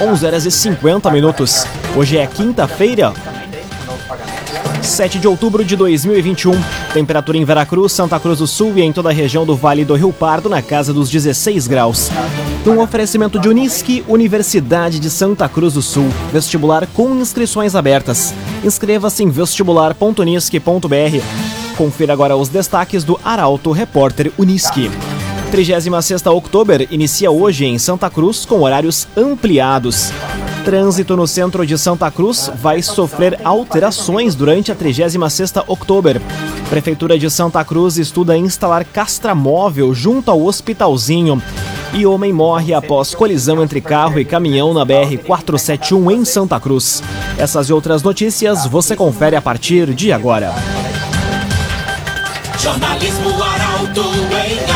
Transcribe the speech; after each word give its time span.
11 0.00 0.26
horas 0.26 0.44
e 0.44 0.50
50 0.50 1.10
minutos. 1.10 1.66
Hoje 1.96 2.18
é 2.18 2.26
quinta-feira, 2.26 3.14
7 4.82 5.18
de 5.18 5.26
outubro 5.26 5.64
de 5.64 5.74
2021. 5.74 6.52
Temperatura 6.92 7.38
em 7.38 7.44
Veracruz, 7.44 7.92
Santa 7.92 8.20
Cruz 8.20 8.38
do 8.38 8.46
Sul 8.46 8.74
e 8.76 8.82
em 8.82 8.92
toda 8.92 9.08
a 9.08 9.12
região 9.12 9.46
do 9.46 9.56
Vale 9.56 9.84
do 9.84 9.94
Rio 9.94 10.12
Pardo 10.12 10.48
na 10.48 10.62
casa 10.62 10.92
dos 10.92 11.10
16 11.10 11.66
graus. 11.66 12.10
Um 12.66 12.80
oferecimento 12.80 13.38
de 13.38 13.48
Unisque, 13.48 14.04
Universidade 14.06 15.00
de 15.00 15.08
Santa 15.08 15.48
Cruz 15.48 15.74
do 15.74 15.82
Sul. 15.82 16.08
Vestibular 16.32 16.86
com 16.88 17.14
inscrições 17.16 17.74
abertas. 17.74 18.34
Inscreva-se 18.64 19.22
em 19.22 19.30
vestibular.unisque.br. 19.30 21.76
Confira 21.76 22.12
agora 22.12 22.36
os 22.36 22.48
destaques 22.48 23.02
do 23.02 23.18
Arauto 23.24 23.72
Repórter 23.72 24.32
Unisque. 24.38 24.90
36ª 25.50 26.32
Outubro 26.32 26.86
inicia 26.90 27.30
hoje 27.30 27.64
em 27.64 27.78
Santa 27.78 28.10
Cruz 28.10 28.44
com 28.44 28.62
horários 28.62 29.06
ampliados. 29.16 30.10
Trânsito 30.64 31.16
no 31.16 31.26
centro 31.26 31.64
de 31.64 31.78
Santa 31.78 32.10
Cruz 32.10 32.50
vai 32.60 32.82
sofrer 32.82 33.38
alterações 33.44 34.34
durante 34.34 34.72
a 34.72 34.74
36ª 34.74 35.62
Outubro. 35.66 36.20
Prefeitura 36.68 37.16
de 37.16 37.30
Santa 37.30 37.64
Cruz 37.64 37.96
estuda 37.96 38.36
instalar 38.36 38.84
castramóvel 38.84 39.94
junto 39.94 40.30
ao 40.30 40.42
Hospitalzinho. 40.44 41.40
E 41.94 42.04
homem 42.04 42.32
morre 42.32 42.74
após 42.74 43.14
colisão 43.14 43.62
entre 43.62 43.80
carro 43.80 44.18
e 44.18 44.24
caminhão 44.24 44.74
na 44.74 44.84
BR-471 44.84 46.12
em 46.12 46.24
Santa 46.24 46.58
Cruz. 46.58 47.02
Essas 47.38 47.68
e 47.68 47.72
outras 47.72 48.02
notícias 48.02 48.66
você 48.66 48.96
confere 48.96 49.36
a 49.36 49.40
partir 49.40 49.94
de 49.94 50.12
agora. 50.12 50.52
Jornalismo 52.58 53.30
Arauto 53.40 54.02
em. 54.02 54.75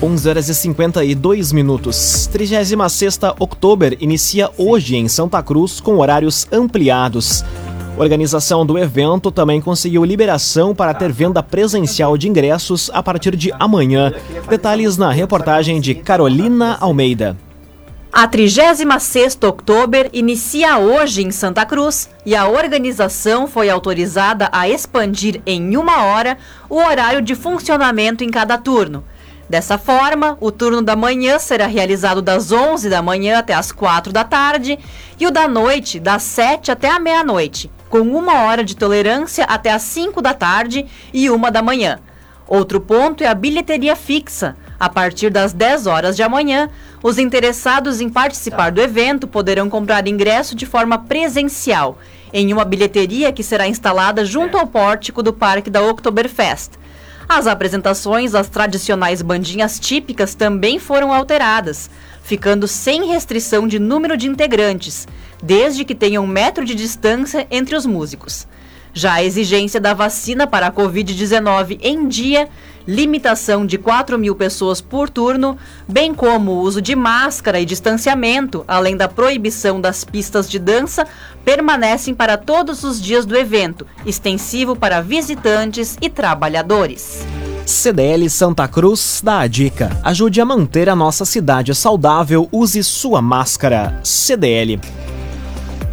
11 0.00 0.28
horas 0.28 0.48
e 0.48 0.54
52 0.54 1.52
minutos. 1.52 2.28
36 2.30 3.18
Outubro 3.36 3.96
inicia 3.98 4.48
hoje 4.56 4.94
em 4.96 5.08
Santa 5.08 5.42
Cruz 5.42 5.80
com 5.80 5.98
horários 5.98 6.46
ampliados. 6.52 7.44
A 7.96 8.00
organização 8.00 8.64
do 8.64 8.78
evento 8.78 9.32
também 9.32 9.60
conseguiu 9.60 10.04
liberação 10.04 10.72
para 10.72 10.94
ter 10.94 11.10
venda 11.10 11.42
presencial 11.42 12.16
de 12.16 12.28
ingressos 12.28 12.88
a 12.94 13.02
partir 13.02 13.34
de 13.34 13.52
amanhã. 13.58 14.12
Detalhes 14.48 14.96
na 14.96 15.10
reportagem 15.10 15.80
de 15.80 15.96
Carolina 15.96 16.76
Almeida. 16.80 17.36
A 18.12 18.28
36 18.28 19.36
Outubro 19.42 20.08
inicia 20.12 20.78
hoje 20.78 21.22
em 21.24 21.32
Santa 21.32 21.66
Cruz 21.66 22.08
e 22.24 22.36
a 22.36 22.48
organização 22.48 23.48
foi 23.48 23.68
autorizada 23.68 24.48
a 24.52 24.68
expandir 24.68 25.42
em 25.44 25.76
uma 25.76 26.04
hora 26.04 26.38
o 26.70 26.76
horário 26.76 27.20
de 27.20 27.34
funcionamento 27.34 28.22
em 28.22 28.30
cada 28.30 28.56
turno. 28.56 29.02
Dessa 29.48 29.78
forma, 29.78 30.36
o 30.40 30.52
turno 30.52 30.82
da 30.82 30.94
manhã 30.94 31.38
será 31.38 31.66
realizado 31.66 32.20
das 32.20 32.52
11 32.52 32.90
da 32.90 33.00
manhã 33.00 33.38
até 33.38 33.54
as 33.54 33.72
4 33.72 34.12
da 34.12 34.22
tarde 34.22 34.78
e 35.18 35.26
o 35.26 35.30
da 35.30 35.48
noite 35.48 35.98
das 35.98 36.22
7 36.22 36.70
até 36.70 36.90
a 36.90 36.98
meia-noite, 36.98 37.70
com 37.88 38.00
uma 38.00 38.42
hora 38.42 38.62
de 38.62 38.76
tolerância 38.76 39.44
até 39.44 39.70
as 39.70 39.82
5 39.82 40.20
da 40.20 40.34
tarde 40.34 40.84
e 41.14 41.30
uma 41.30 41.50
da 41.50 41.62
manhã. 41.62 41.98
Outro 42.46 42.78
ponto 42.78 43.24
é 43.24 43.26
a 43.26 43.34
bilheteria 43.34 43.96
fixa. 43.96 44.54
A 44.78 44.88
partir 44.88 45.30
das 45.30 45.52
10 45.52 45.86
horas 45.86 46.14
de 46.14 46.22
amanhã, 46.22 46.68
os 47.02 47.18
interessados 47.18 48.00
em 48.00 48.08
participar 48.08 48.70
do 48.70 48.80
evento 48.80 49.26
poderão 49.26 49.68
comprar 49.68 50.06
ingresso 50.06 50.54
de 50.54 50.66
forma 50.66 50.98
presencial, 50.98 51.98
em 52.32 52.52
uma 52.52 52.64
bilheteria 52.64 53.32
que 53.32 53.42
será 53.42 53.66
instalada 53.66 54.24
junto 54.24 54.56
ao 54.56 54.66
pórtico 54.66 55.22
do 55.22 55.32
Parque 55.32 55.70
da 55.70 55.82
Oktoberfest. 55.82 56.77
As 57.28 57.46
apresentações 57.46 58.32
das 58.32 58.48
tradicionais 58.48 59.20
bandinhas 59.20 59.78
típicas 59.78 60.34
também 60.34 60.78
foram 60.78 61.12
alteradas, 61.12 61.90
ficando 62.22 62.66
sem 62.66 63.06
restrição 63.06 63.68
de 63.68 63.78
número 63.78 64.16
de 64.16 64.26
integrantes, 64.26 65.06
desde 65.42 65.84
que 65.84 65.94
tenham 65.94 66.24
um 66.24 66.26
metro 66.26 66.64
de 66.64 66.74
distância 66.74 67.46
entre 67.50 67.76
os 67.76 67.84
músicos. 67.84 68.48
Já 68.92 69.14
a 69.14 69.24
exigência 69.24 69.80
da 69.80 69.94
vacina 69.94 70.46
para 70.46 70.68
a 70.68 70.72
Covid-19 70.72 71.78
em 71.82 72.08
dia 72.08 72.48
limitação 72.88 73.66
de 73.66 73.76
4 73.76 74.18
mil 74.18 74.34
pessoas 74.34 74.80
por 74.80 75.10
turno, 75.10 75.58
bem 75.86 76.14
como 76.14 76.52
o 76.52 76.60
uso 76.62 76.80
de 76.80 76.96
máscara 76.96 77.60
e 77.60 77.66
distanciamento, 77.66 78.64
além 78.66 78.96
da 78.96 79.06
proibição 79.06 79.78
das 79.78 80.04
pistas 80.04 80.50
de 80.50 80.58
dança, 80.58 81.06
permanecem 81.44 82.14
para 82.14 82.38
todos 82.38 82.84
os 82.84 82.98
dias 82.98 83.26
do 83.26 83.36
evento, 83.36 83.86
extensivo 84.06 84.74
para 84.74 85.02
visitantes 85.02 85.98
e 86.00 86.08
trabalhadores. 86.08 87.26
CDL 87.66 88.30
Santa 88.30 88.66
Cruz 88.66 89.20
dá 89.22 89.40
a 89.40 89.46
dica: 89.46 89.94
ajude 90.02 90.40
a 90.40 90.44
manter 90.46 90.88
a 90.88 90.96
nossa 90.96 91.26
cidade 91.26 91.74
saudável, 91.74 92.48
use 92.50 92.82
sua 92.82 93.20
máscara. 93.20 94.00
CDL. 94.02 94.80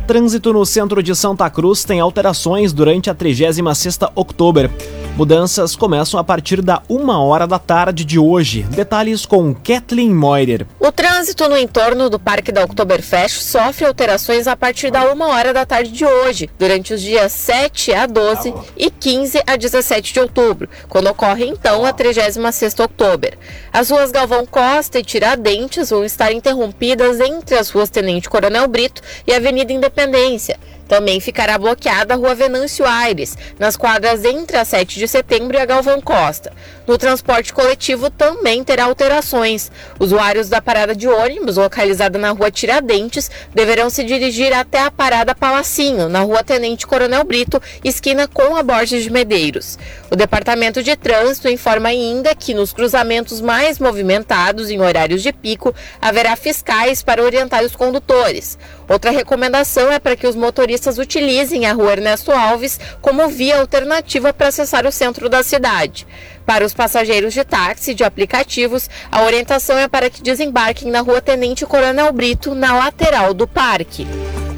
Trânsito 0.06 0.54
no 0.54 0.64
centro 0.68 1.02
de 1.02 1.16
Santa 1.16 1.50
Cruz 1.50 1.84
tem 1.84 2.00
alterações 2.00 2.72
durante 2.72 3.10
a 3.10 3.16
36ª 3.16 4.12
Outubro. 4.14 4.70
Mudanças 5.16 5.78
começam 5.78 6.20
a 6.20 6.26
partir 6.26 6.62
da 6.62 6.84
uma 6.90 7.24
hora 7.24 7.48
da 7.48 7.58
tarde 7.58 8.04
de 8.04 8.20
hoje. 8.20 8.64
Detalhes 8.64 9.26
com 9.26 9.56
Kathleen 9.56 10.14
Moirer. 10.14 10.68
O 10.78 10.92
trânsito 10.92 11.48
no 11.48 11.58
entorno 11.58 12.10
do 12.10 12.20
Parque 12.20 12.52
da 12.52 12.66
Oktoberfest 12.66 13.42
sofre 13.42 13.86
alterações 13.86 14.46
a 14.46 14.58
partir 14.58 14.92
da 14.92 15.10
uma 15.14 15.28
hora 15.28 15.54
da 15.54 15.66
tarde 15.66 15.90
de 15.90 16.06
hoje, 16.06 16.50
durante 16.60 16.94
os 16.94 17.00
dias 17.00 17.32
7 17.32 17.94
a 17.94 18.06
12 18.06 18.54
e 18.76 18.92
15 18.92 19.42
a 19.48 19.56
17 19.56 20.12
de 20.12 20.20
outubro, 20.20 20.68
quando 20.90 21.08
ocorre 21.08 21.46
então 21.46 21.86
a 21.86 21.94
36ª 21.94 22.82
Outubro. 22.82 23.38
As 23.72 23.90
ruas 23.90 24.12
Galvão 24.12 24.46
Costa 24.46 25.00
e 25.00 25.04
Tiradentes 25.04 25.92
vão 25.92 26.04
estar 26.04 26.34
interrompidas 26.34 27.22
entre 27.22 27.56
as 27.56 27.70
ruas 27.70 27.90
Tenente 27.90 28.30
Coronel 28.30 28.68
Brito 28.68 29.02
e 29.26 29.34
Avenida 29.34 29.72
Independência. 29.72 30.60
Também 30.88 31.20
ficará 31.20 31.58
bloqueada 31.58 32.14
a 32.14 32.18
Rua 32.18 32.36
Venâncio 32.36 32.86
Aires, 32.86 33.38
nas 33.58 33.76
quadras 33.76 34.24
entre 34.24 34.58
a 34.58 34.66
7 34.66 35.00
de 35.00 35.08
setembro 35.08 35.58
e 35.58 35.60
a 35.60 35.66
Galvão 35.66 36.00
Costa. 36.00 36.54
No 36.86 36.98
transporte 36.98 37.52
coletivo 37.52 38.10
também 38.10 38.64
terá 38.64 38.86
alterações. 38.86 39.72
Usuários 40.00 40.50
da 40.50 40.62
parada 40.62 40.96
de 40.96 41.08
ônibus, 41.08 41.58
localizada 41.58 42.20
na 42.20 42.32
Rua 42.32 42.52
Tiradentes, 42.52 43.32
deverão 43.54 43.90
se 43.90 44.04
dirigir 44.04 44.54
até 44.54 44.82
a 44.82 44.92
parada 44.92 45.34
Palacinho, 45.34 46.08
na 46.08 46.22
Rua 46.22 46.44
Tenente 46.44 46.86
Coronel 46.86 47.24
Brito, 47.24 47.62
esquina 47.84 48.28
com 48.28 48.56
a 48.56 48.62
Borges 48.62 49.04
de 49.04 49.10
Medeiros. 49.10 49.80
O 50.12 50.16
Departamento 50.16 50.84
de 50.84 50.96
Trânsito 50.96 51.50
informa 51.50 51.90
ainda 51.90 52.36
que 52.36 52.54
nos 52.54 52.72
cruzamentos 52.72 53.42
mais 53.42 53.80
movimentados 53.80 54.70
em 54.70 54.80
horários 54.80 55.24
de 55.24 55.34
pico 55.34 55.74
haverá 56.02 56.36
fiscais 56.36 57.02
para 57.02 57.24
orientar 57.24 57.64
os 57.64 57.76
condutores. 57.76 58.58
Outra 58.88 59.12
recomendação 59.12 59.92
é 59.92 60.00
para 60.00 60.16
que 60.16 60.28
os 60.28 60.36
motoristas 60.36 60.98
utilizem 60.98 61.66
a 61.66 61.74
Rua 61.74 61.94
Ernesto 61.94 62.32
Alves 62.32 62.80
como 63.02 63.28
via 63.28 63.60
alternativa 63.60 64.32
para 64.32 64.48
acessar 64.48 64.86
o 64.86 64.92
centro 64.92 65.28
da 65.28 65.42
cidade. 65.42 66.06
Para 66.46 66.66
os 66.66 66.74
passageiros 66.74 67.34
de 67.34 67.44
táxi 67.44 67.92
e 67.92 67.96
de 67.96 68.04
aplicativos, 68.04 68.88
a 69.12 69.24
orientação 69.24 69.78
é 69.78 69.88
para 69.88 70.10
que 70.10 70.22
desembarquem 70.22 70.92
na 70.92 71.02
Rua 71.02 71.20
Tenente 71.20 71.66
Coronel 71.66 72.12
Brito, 72.14 72.54
na 72.54 72.78
lateral 72.78 73.34
do 73.34 73.48
parque. 73.48 74.06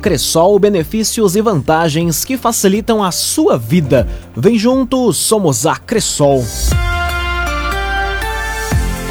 Cressol, 0.02 0.60
benefícios 0.60 1.36
e 1.36 1.42
vantagens 1.42 2.24
que 2.24 2.38
facilitam 2.38 3.04
a 3.04 3.12
sua 3.12 3.58
vida. 3.58 4.08
Vem 4.36 4.58
junto, 4.58 5.12
somos 5.14 5.66
a 5.66 5.76
Cressol. 5.78 6.44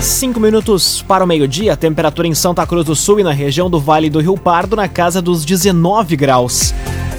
Cinco 0.00 0.38
minutos 0.38 1.02
para 1.02 1.24
o 1.24 1.26
meio-dia, 1.26 1.76
temperatura 1.76 2.28
em 2.28 2.34
Santa 2.34 2.66
Cruz 2.66 2.84
do 2.84 2.94
Sul 2.94 3.20
e 3.20 3.24
na 3.24 3.32
região 3.32 3.68
do 3.68 3.80
Vale 3.80 4.10
do 4.10 4.20
Rio 4.20 4.36
Pardo 4.36 4.76
na 4.76 4.88
casa 4.88 5.20
dos 5.20 5.44
19 5.44 6.16
graus. 6.16 6.72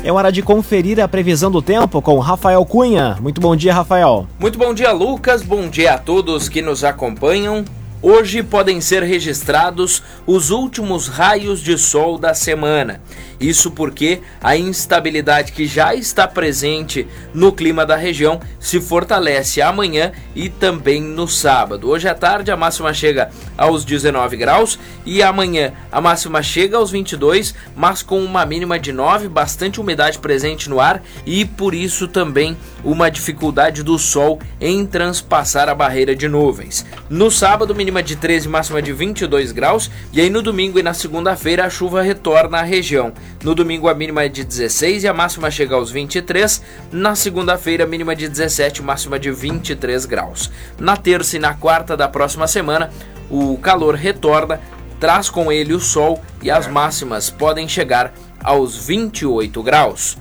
É 0.03 0.11
hora 0.11 0.31
de 0.31 0.41
conferir 0.41 0.99
a 1.01 1.07
previsão 1.07 1.51
do 1.51 1.61
tempo 1.61 2.01
com 2.01 2.17
Rafael 2.19 2.63
Cunha. 2.65 3.17
Muito 3.19 3.41
bom 3.41 3.55
dia, 3.55 3.73
Rafael. 3.73 4.27
Muito 4.39 4.57
bom 4.57 4.73
dia, 4.73 4.91
Lucas. 4.91 5.41
Bom 5.41 5.67
dia 5.67 5.95
a 5.95 5.97
todos 5.97 6.47
que 6.47 6.61
nos 6.61 6.83
acompanham. 6.83 7.65
Hoje 7.99 8.43
podem 8.43 8.79
ser 8.79 9.01
registrados 9.01 10.03
os 10.27 10.51
últimos 10.51 11.07
raios 11.07 11.59
de 11.59 11.77
sol 11.79 12.19
da 12.19 12.31
semana. 12.35 13.01
Isso 13.39 13.71
porque 13.71 14.21
a 14.41 14.57
instabilidade 14.57 15.51
que 15.51 15.67
já 15.67 15.93
está 15.93 16.27
presente 16.27 17.07
no 17.33 17.51
clima 17.51 17.85
da 17.85 17.95
região 17.95 18.39
se 18.59 18.81
fortalece 18.81 19.61
amanhã 19.61 20.11
e 20.35 20.49
também 20.49 21.01
no 21.01 21.27
sábado. 21.27 21.89
Hoje 21.89 22.07
à 22.07 22.15
tarde 22.15 22.51
a 22.51 22.57
máxima 22.57 22.93
chega 22.93 23.29
aos 23.55 23.85
19 23.85 24.37
graus 24.37 24.79
e 25.05 25.21
amanhã 25.21 25.73
a 25.91 26.01
máxima 26.01 26.41
chega 26.41 26.77
aos 26.77 26.89
22, 26.89 27.53
mas 27.75 28.01
com 28.01 28.23
uma 28.23 28.45
mínima 28.45 28.79
de 28.79 28.91
9, 28.91 29.27
bastante 29.27 29.79
umidade 29.79 30.17
presente 30.17 30.69
no 30.69 30.79
ar 30.79 31.03
e 31.25 31.45
por 31.45 31.75
isso 31.75 32.07
também 32.07 32.57
uma 32.83 33.09
dificuldade 33.11 33.83
do 33.83 33.99
sol 33.99 34.39
em 34.59 34.85
transpassar 34.85 35.69
a 35.69 35.75
barreira 35.75 36.15
de 36.15 36.27
nuvens. 36.27 36.85
No 37.09 37.29
sábado, 37.29 37.75
mínima 37.87 38.03
de 38.03 38.17
13, 38.17 38.49
máxima 38.49 38.81
de 38.81 38.91
22 38.91 39.53
graus, 39.53 39.89
e 40.11 40.19
aí 40.19 40.29
no 40.29 40.41
domingo 40.41 40.77
e 40.77 40.83
na 40.83 40.93
segunda-feira 40.93 41.65
a 41.65 41.69
chuva 41.69 42.01
retorna 42.01 42.57
à 42.57 42.61
região. 42.61 43.13
No 43.41 43.55
domingo 43.55 43.87
a 43.87 43.93
mínima 43.93 44.25
é 44.25 44.27
de 44.27 44.43
16 44.43 45.05
e 45.05 45.07
a 45.07 45.13
máxima 45.13 45.49
chega 45.49 45.73
aos 45.73 45.89
23. 45.89 46.61
Na 46.91 47.15
segunda-feira, 47.15 47.85
mínima 47.85 48.13
de 48.13 48.27
17, 48.27 48.81
máxima 48.81 49.17
de 49.17 49.31
23 49.31 50.05
graus. 50.05 50.51
Na 50.77 50.97
terça 50.97 51.37
e 51.37 51.39
na 51.39 51.53
quarta 51.53 51.95
da 51.95 52.09
próxima 52.09 52.45
semana, 52.45 52.89
o 53.31 53.57
calor 53.57 53.95
retorna, 53.95 54.59
traz 54.99 55.29
com 55.29 55.49
ele 55.49 55.73
o 55.73 55.79
sol 55.79 56.21
e 56.43 56.51
as 56.51 56.67
máximas 56.67 57.29
podem 57.29 57.69
chegar 57.69 58.13
aos 58.43 58.85
28 58.85 59.63
graus. 59.63 60.17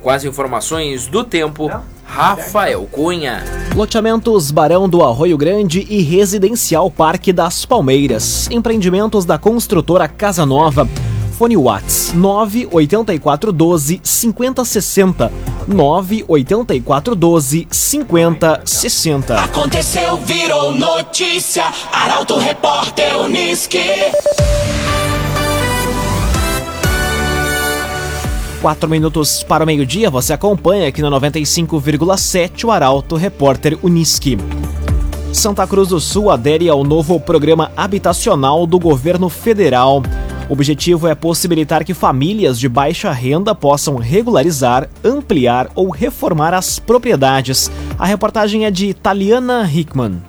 Com 0.00 0.08
as 0.08 0.22
informações 0.22 1.08
do 1.08 1.24
tempo, 1.24 1.68
Rafael 2.08 2.88
Cunha. 2.90 3.44
Loteamentos 3.76 4.50
Barão 4.50 4.88
do 4.88 5.04
Arroio 5.04 5.36
Grande 5.36 5.86
e 5.88 6.00
Residencial 6.02 6.90
Parque 6.90 7.32
das 7.32 7.64
Palmeiras. 7.66 8.48
Empreendimentos 8.50 9.24
da 9.24 9.38
construtora 9.38 10.08
Casa 10.08 10.44
Nova. 10.46 10.88
Fone 11.36 11.56
Whats 11.56 12.12
98412 12.14 14.00
5060. 14.02 15.30
98412 15.68 17.68
5060. 17.70 19.40
Aconteceu, 19.40 20.16
virou 20.16 20.74
notícia. 20.74 21.64
Arauto 21.92 22.38
Repórter 22.38 23.16
Uniski. 23.18 23.78
Quatro 28.60 28.90
minutos 28.90 29.44
para 29.44 29.62
o 29.62 29.66
meio-dia, 29.66 30.10
você 30.10 30.32
acompanha 30.32 30.88
aqui 30.88 31.00
na 31.00 31.08
95,7 31.08 32.64
o 32.64 32.72
Arauto 32.72 33.14
Repórter 33.14 33.78
Uniski. 33.84 34.36
Santa 35.32 35.64
Cruz 35.64 35.90
do 35.90 36.00
Sul 36.00 36.28
adere 36.28 36.68
ao 36.68 36.82
novo 36.82 37.20
programa 37.20 37.70
habitacional 37.76 38.66
do 38.66 38.76
governo 38.80 39.28
federal. 39.28 40.02
O 40.48 40.54
objetivo 40.54 41.06
é 41.06 41.14
possibilitar 41.14 41.84
que 41.84 41.94
famílias 41.94 42.58
de 42.58 42.68
baixa 42.68 43.12
renda 43.12 43.54
possam 43.54 43.94
regularizar, 43.94 44.88
ampliar 45.04 45.70
ou 45.76 45.88
reformar 45.90 46.52
as 46.52 46.80
propriedades. 46.80 47.70
A 47.96 48.06
reportagem 48.06 48.64
é 48.64 48.72
de 48.72 48.92
Taliana 48.92 49.70
Hickman. 49.72 50.20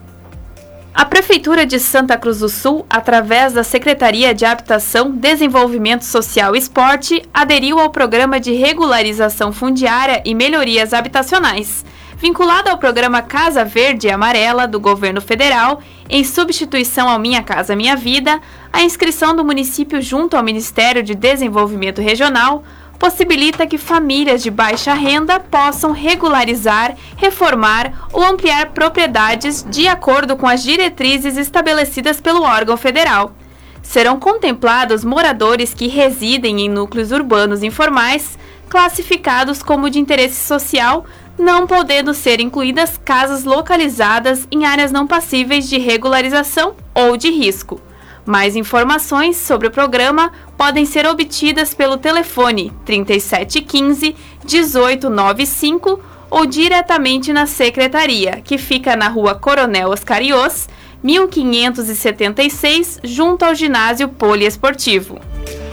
A 0.94 1.06
Prefeitura 1.06 1.66
de 1.66 1.80
Santa 1.80 2.18
Cruz 2.18 2.40
do 2.40 2.50
Sul, 2.50 2.86
através 2.90 3.54
da 3.54 3.64
Secretaria 3.64 4.34
de 4.34 4.44
Habitação, 4.44 5.12
Desenvolvimento 5.12 6.04
Social 6.04 6.56
e 6.56 6.60
Esporte, 6.60 7.22
aderiu 7.34 7.80
ao 7.80 7.92
programa 7.92 8.40
de 8.40 8.54
regularização 8.54 9.54
fundiária 9.54 10.22
e 10.26 10.34
melhorias 10.34 10.94
habitacionais, 10.94 11.86
vinculado 12.18 12.70
ao 12.70 12.78
programa 12.78 13.22
Casa 13.22 13.64
Verde 13.64 14.08
e 14.08 14.12
Amarela 14.12 14.68
do 14.68 14.80
governo 14.80 15.22
federal, 15.22 15.80
em 16.10 16.24
substituição 16.24 17.08
ao 17.08 17.20
Minha 17.20 17.44
Casa 17.44 17.76
Minha 17.76 17.96
Vida, 17.96 18.42
a 18.74 18.82
inscrição 18.82 19.36
do 19.36 19.46
município 19.46 20.02
junto 20.02 20.36
ao 20.36 20.44
Ministério 20.44 21.04
de 21.04 21.14
Desenvolvimento 21.14 22.02
Regional 22.02 22.64
possibilita 23.00 23.66
que 23.66 23.78
famílias 23.78 24.44
de 24.44 24.52
baixa 24.52 24.94
renda 24.94 25.40
possam 25.40 25.92
regularizar, 25.94 26.96
reformar 27.16 28.08
ou 28.12 28.22
ampliar 28.22 28.72
propriedades 28.72 29.66
de 29.68 29.88
acordo 29.88 30.36
com 30.36 30.46
as 30.46 30.62
diretrizes 30.62 31.38
estabelecidas 31.38 32.20
pelo 32.20 32.44
órgão 32.44 32.76
federal. 32.76 33.34
Serão 33.82 34.20
contemplados 34.20 35.06
moradores 35.06 35.74
que 35.74 35.88
residem 35.88 36.62
em 36.62 36.70
núcleos 36.70 37.12
urbanos 37.12 37.64
informais, 37.64 38.38
classificados 38.68 39.64
como 39.64 39.90
de 39.90 39.98
interesse 39.98 40.46
social, 40.46 41.06
não 41.40 41.66
podendo 41.66 42.14
ser 42.14 42.42
incluídas 42.42 43.00
casas 43.04 43.46
localizadas 43.46 44.46
em 44.52 44.66
áreas 44.66 44.92
não 44.92 45.08
passíveis 45.08 45.70
de 45.70 45.78
regularização 45.78 46.76
ou 46.94 47.16
de 47.16 47.32
risco. 47.32 47.82
Mais 48.30 48.56
informações 48.56 49.38
sobre 49.38 49.68
o 49.68 49.72
programa 49.72 50.32
podem 50.56 50.86
ser 50.86 51.08
obtidas 51.08 51.74
pelo 51.74 51.98
telefone 51.98 52.72
3715 52.86 54.16
1895 54.44 56.00
ou 56.30 56.46
diretamente 56.46 57.34
na 57.34 57.48
secretaria, 57.48 58.40
que 58.44 58.60
fica 58.60 58.96
na 58.96 59.08
Rua 59.08 59.34
Coronel 59.34 59.90
Oscarios, 59.90 60.70
1576, 61.02 63.00
junto 63.04 63.46
ao 63.46 63.56
ginásio 63.56 64.08
poliesportivo. 64.08 65.20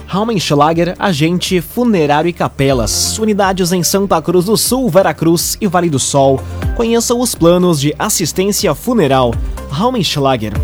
Raumenschlager, 0.07 0.97
agente 0.99 1.61
funerário 1.61 2.31
e 2.31 2.33
capelas, 2.33 3.19
unidades 3.19 3.71
em 3.71 3.83
Santa 3.83 4.23
Cruz 4.23 4.47
do 4.47 4.57
Sul, 4.57 4.89
Veracruz 4.89 5.59
e 5.61 5.67
Vale 5.67 5.91
do 5.91 5.99
Sol. 5.99 6.41
Conheça 6.75 7.15
os 7.15 7.35
planos 7.35 7.79
de 7.79 7.95
assistência 7.99 8.75
funeral. 8.75 9.35
Raumenschlager. 9.69 10.55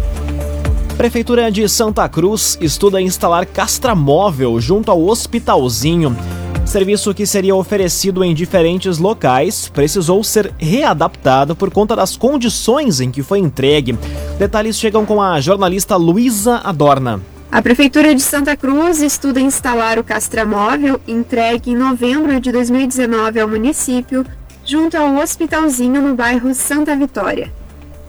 Prefeitura 1.03 1.51
de 1.51 1.69
Santa 1.69 2.09
Cruz 2.09 2.57
estuda 2.61 3.01
instalar 3.01 3.45
castramóvel 3.45 4.61
junto 4.61 4.89
ao 4.89 5.05
Hospitalzinho. 5.05 6.17
Serviço 6.65 7.13
que 7.13 7.27
seria 7.27 7.57
oferecido 7.57 8.23
em 8.23 8.33
diferentes 8.33 8.99
locais 8.99 9.69
precisou 9.69 10.23
ser 10.23 10.55
readaptado 10.59 11.57
por 11.57 11.73
conta 11.73 11.97
das 11.97 12.17
condições 12.17 13.01
em 13.01 13.11
que 13.11 13.21
foi 13.21 13.41
entregue. 13.41 13.99
Detalhes 14.39 14.79
chegam 14.79 15.05
com 15.05 15.21
a 15.21 15.41
jornalista 15.41 15.97
Luísa 15.97 16.61
Adorna. 16.63 17.21
A 17.51 17.61
Prefeitura 17.61 18.15
de 18.15 18.23
Santa 18.23 18.57
Cruz 18.57 19.03
estuda 19.03 19.41
instalar 19.41 19.99
o 19.99 20.05
castramóvel 20.05 21.01
entregue 21.09 21.73
em 21.73 21.77
novembro 21.77 22.39
de 22.39 22.53
2019 22.53 23.41
ao 23.41 23.49
município, 23.49 24.25
junto 24.65 24.97
ao 24.97 25.17
Hospitalzinho 25.17 26.01
no 26.01 26.15
bairro 26.15 26.55
Santa 26.55 26.95
Vitória. 26.95 27.51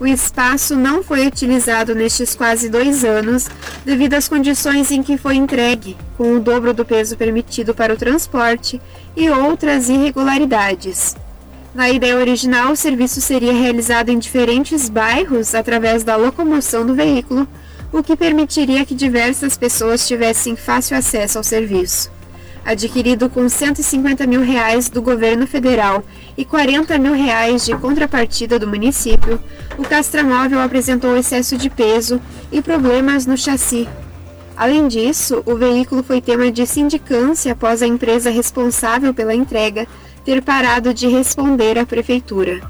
O 0.04 0.06
espaço 0.06 0.76
não 0.76 1.02
foi 1.02 1.26
utilizado 1.26 1.96
nestes 1.96 2.36
quase 2.36 2.68
dois 2.68 3.06
anos 3.06 3.48
devido 3.86 4.16
às 4.16 4.28
condições 4.28 4.92
em 4.92 5.02
que 5.02 5.18
foi 5.18 5.36
entregue, 5.36 5.96
com 6.18 6.36
o 6.36 6.42
dobro 6.42 6.74
do 6.74 6.84
peso 6.84 7.16
permitido 7.16 7.74
para 7.74 7.94
o 7.94 7.96
transporte 7.96 8.82
e 9.16 9.30
outras 9.30 9.88
irregularidades. 9.88 11.16
Na 11.74 11.90
ideia 11.90 12.18
original, 12.18 12.74
o 12.74 12.76
serviço 12.76 13.22
seria 13.22 13.54
realizado 13.54 14.10
em 14.10 14.20
diferentes 14.20 14.90
bairros 14.90 15.56
através 15.56 16.04
da 16.04 16.18
locomoção 16.18 16.86
do 16.86 16.94
veículo, 16.94 17.48
o 17.90 18.04
que 18.04 18.18
permitiria 18.18 18.86
que 18.86 18.94
diversas 18.94 19.56
pessoas 19.56 20.06
tivessem 20.06 20.58
fácil 20.58 20.98
acesso 20.98 21.38
ao 21.38 21.46
serviço 21.46 22.12
adquirido 22.66 23.30
com 23.30 23.48
150 23.48 24.26
mil 24.26 24.42
reais 24.42 24.90
do 24.90 25.02
governo 25.02 25.46
federal 25.46 26.04
e 26.38 26.46
40 26.46 26.98
mil 26.98 27.14
reais 27.14 27.66
de 27.66 27.76
contrapartida 27.78 28.58
do 28.58 28.68
município, 28.68 29.40
o 29.78 29.84
castramóvel 29.84 30.62
apresentou 30.62 31.18
excesso 31.18 31.58
de 31.58 31.70
peso 31.70 32.22
e 32.52 32.62
problemas 32.62 33.26
no 33.26 33.38
chassi. 33.38 33.88
Além 34.56 34.88
disso, 34.88 35.42
o 35.46 35.56
veículo 35.56 36.04
foi 36.04 36.22
tema 36.22 36.52
de 36.52 36.66
sindicância 36.66 37.54
após 37.54 37.82
a 37.82 37.88
empresa 37.88 38.30
responsável 38.30 39.14
pela 39.14 39.34
entrega 39.34 39.88
ter 40.24 40.42
parado 40.42 40.94
de 40.94 41.08
responder 41.08 41.78
à 41.78 41.86
prefeitura. 41.86 42.62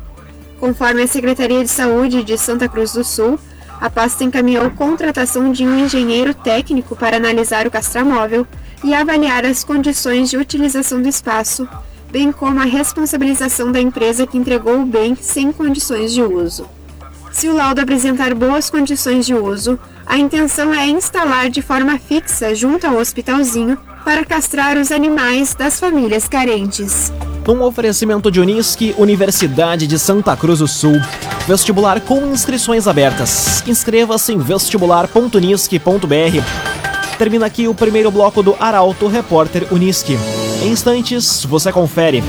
Conforme 0.59 1.03
a 1.03 1.07
Secretaria 1.07 1.61
de 1.61 1.69
Saúde 1.69 2.23
de 2.23 2.37
Santa 2.37 2.69
Cruz 2.69 2.93
do 2.93 3.03
Sul, 3.03 3.37
a 3.83 3.89
pasta 3.89 4.23
encaminhou 4.23 4.71
contratação 4.71 5.51
de 5.51 5.67
um 5.67 5.77
engenheiro 5.77 6.33
técnico 6.33 6.95
para 6.95 7.17
analisar 7.17 7.67
o 7.67 7.71
castramóvel 7.71 8.47
e 8.81 8.93
avaliar 8.93 9.45
as 9.45 9.61
condições 9.61 10.29
de 10.29 10.37
utilização 10.37 11.01
do 11.01 11.09
espaço, 11.09 11.67
bem 12.09 12.31
como 12.31 12.61
a 12.61 12.63
responsabilização 12.63 13.73
da 13.73 13.81
empresa 13.81 14.25
que 14.25 14.37
entregou 14.37 14.79
o 14.79 14.85
bem 14.85 15.17
sem 15.19 15.51
condições 15.51 16.13
de 16.13 16.21
uso. 16.21 16.65
Se 17.33 17.49
o 17.49 17.53
laudo 17.53 17.81
apresentar 17.81 18.33
boas 18.33 18.69
condições 18.69 19.25
de 19.25 19.33
uso, 19.33 19.77
a 20.05 20.17
intenção 20.17 20.73
é 20.73 20.87
instalar 20.87 21.49
de 21.49 21.61
forma 21.61 21.99
fixa 21.99 22.55
junto 22.55 22.87
ao 22.87 22.95
hospitalzinho 22.95 23.77
para 24.05 24.23
castrar 24.23 24.77
os 24.77 24.93
animais 24.93 25.55
das 25.55 25.77
famílias 25.77 26.25
carentes. 26.25 27.11
Um 27.45 27.61
oferecimento 27.61 28.31
de 28.31 28.39
Unisque, 28.39 28.95
Universidade 28.97 29.85
de 29.85 29.99
Santa 29.99 30.37
Cruz 30.37 30.59
do 30.59 30.69
Sul. 30.69 30.95
Vestibular 31.47 31.99
com 32.01 32.27
inscrições 32.27 32.87
abertas. 32.87 33.63
Inscreva-se 33.67 34.33
em 34.33 34.37
vestibular.unisque.br 34.37 36.73
termina 37.23 37.45
aqui 37.45 37.67
o 37.67 37.75
primeiro 37.75 38.11
bloco 38.11 38.43
do 38.43 38.55
Arauto 38.59 39.07
Repórter 39.07 39.67
Uniski. 39.71 40.17
Em 40.61 40.69
instantes, 40.69 41.45
você 41.45 41.71
confere. 41.71 42.23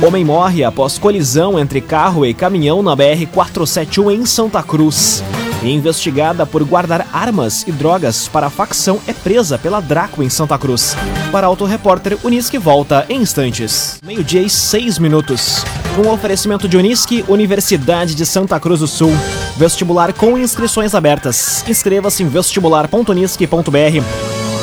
Homem 0.00 0.24
morre 0.24 0.62
após 0.62 0.98
colisão 0.98 1.58
entre 1.58 1.80
carro 1.80 2.24
e 2.24 2.32
caminhão 2.32 2.82
na 2.82 2.96
BR-471 2.96 4.14
em 4.14 4.24
Santa 4.24 4.62
Cruz. 4.62 5.22
Investigada 5.66 6.46
por 6.46 6.62
guardar 6.64 7.06
armas 7.12 7.64
e 7.66 7.72
drogas 7.72 8.28
para 8.28 8.46
a 8.46 8.50
facção 8.50 9.00
é 9.06 9.12
presa 9.12 9.58
pela 9.58 9.80
Draco 9.80 10.22
em 10.22 10.28
Santa 10.28 10.56
Cruz. 10.58 10.96
Para 11.32 11.46
Auto 11.46 11.64
Repórter, 11.64 12.16
Unisque 12.22 12.58
volta 12.58 13.04
em 13.08 13.20
instantes. 13.20 13.98
Meio-dia 14.04 14.42
e 14.42 14.48
seis 14.48 14.98
minutos. 14.98 15.64
Um 15.98 16.08
oferecimento 16.10 16.68
de 16.68 16.76
Unisque, 16.76 17.24
Universidade 17.28 18.14
de 18.14 18.24
Santa 18.24 18.58
Cruz 18.60 18.80
do 18.80 18.86
Sul. 18.86 19.12
Vestibular 19.56 20.12
com 20.12 20.38
inscrições 20.38 20.94
abertas. 20.94 21.64
Inscreva-se 21.68 22.22
em 22.22 22.28
vestibular.unisque.br. 22.28 24.04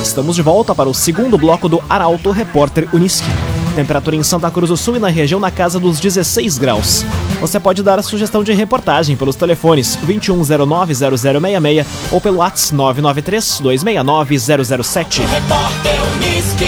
Estamos 0.02 0.36
de 0.36 0.42
volta 0.42 0.74
para 0.74 0.88
o 0.88 0.94
segundo 0.94 1.38
bloco 1.38 1.68
do 1.68 1.84
Arauto 1.90 2.32
Repórter 2.32 2.88
Unisque. 2.94 3.55
Temperatura 3.76 4.16
em 4.16 4.24
Santa 4.24 4.50
Cruz 4.50 4.70
do 4.70 4.78
Sul 4.78 4.96
e 4.96 5.00
na 5.00 5.10
região 5.10 5.40
na 5.40 5.52
casa 5.52 5.80
dos 5.80 6.00
16 6.00 6.58
graus. 6.58 7.06
Você 7.42 7.60
pode 7.60 7.84
dar 7.84 8.00
a 8.00 8.04
sugestão 8.04 8.44
de 8.44 8.54
reportagem 8.54 9.16
pelos 9.18 9.36
telefones 9.36 9.98
2109-0066 10.08 11.86
ou 12.12 12.22
pelo 12.22 12.38
WhatsApp 12.38 12.78
993-269-007. 12.78 15.22
Repórter 15.26 15.96
Unisque. 16.16 16.66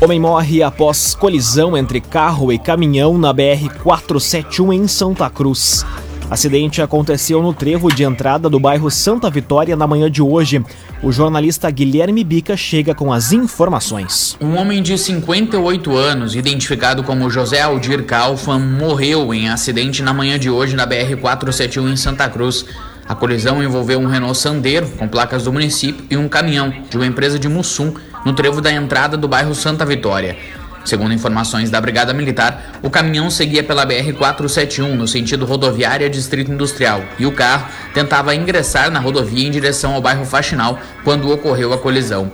Homem 0.00 0.18
morre 0.20 0.62
após 0.62 1.14
colisão 1.14 1.76
entre 1.76 2.00
carro 2.00 2.52
e 2.52 2.58
caminhão 2.58 3.16
na 3.16 3.32
BR-471 3.32 4.74
em 4.74 4.86
Santa 4.86 5.30
Cruz. 5.30 5.86
Acidente 6.30 6.80
aconteceu 6.80 7.42
no 7.42 7.52
trevo 7.52 7.94
de 7.94 8.02
entrada 8.02 8.48
do 8.48 8.58
bairro 8.58 8.90
Santa 8.90 9.28
Vitória 9.28 9.76
na 9.76 9.86
manhã 9.86 10.10
de 10.10 10.22
hoje. 10.22 10.64
O 11.02 11.12
jornalista 11.12 11.70
Guilherme 11.70 12.24
Bica 12.24 12.56
chega 12.56 12.94
com 12.94 13.12
as 13.12 13.32
informações. 13.32 14.36
Um 14.40 14.56
homem 14.56 14.82
de 14.82 14.96
58 14.96 15.94
anos, 15.94 16.34
identificado 16.34 17.02
como 17.02 17.28
José 17.28 17.60
Aldir 17.60 18.04
Kaufman, 18.04 18.58
morreu 18.58 19.34
em 19.34 19.50
acidente 19.50 20.02
na 20.02 20.14
manhã 20.14 20.38
de 20.38 20.48
hoje 20.48 20.74
na 20.74 20.86
BR-471 20.86 21.92
em 21.92 21.96
Santa 21.96 22.28
Cruz. 22.28 22.64
A 23.06 23.14
colisão 23.14 23.62
envolveu 23.62 24.00
um 24.00 24.06
Renault 24.06 24.38
Sandero, 24.38 24.88
com 24.96 25.06
placas 25.06 25.44
do 25.44 25.52
município, 25.52 26.06
e 26.10 26.16
um 26.16 26.26
caminhão 26.26 26.72
de 26.88 26.96
uma 26.96 27.06
empresa 27.06 27.38
de 27.38 27.48
Mussum, 27.48 27.92
no 28.24 28.32
trevo 28.32 28.62
da 28.62 28.72
entrada 28.72 29.14
do 29.14 29.28
bairro 29.28 29.54
Santa 29.54 29.84
Vitória. 29.84 30.36
Segundo 30.84 31.14
informações 31.14 31.70
da 31.70 31.80
Brigada 31.80 32.12
Militar, 32.12 32.78
o 32.82 32.90
caminhão 32.90 33.30
seguia 33.30 33.62
pela 33.62 33.86
BR-471 33.86 34.94
no 34.94 35.08
sentido 35.08 35.46
rodoviária 35.46 36.10
Distrito 36.10 36.52
Industrial 36.52 37.02
e 37.18 37.24
o 37.24 37.32
carro 37.32 37.68
tentava 37.94 38.34
ingressar 38.34 38.90
na 38.90 39.00
rodovia 39.00 39.46
em 39.46 39.50
direção 39.50 39.94
ao 39.94 40.02
bairro 40.02 40.26
Faxinal 40.26 40.78
quando 41.02 41.30
ocorreu 41.32 41.72
a 41.72 41.78
colisão. 41.78 42.30